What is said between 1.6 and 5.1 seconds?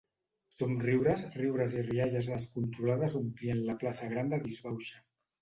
i rialles descontrolades omplien la plaça gran de disbauxa